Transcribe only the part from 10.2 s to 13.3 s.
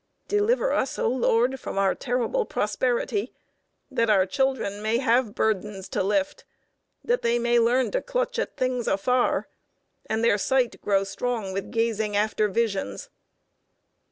their sight grow strong with gazing after visions.